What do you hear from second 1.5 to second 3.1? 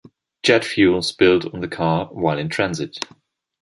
on the car while in transit.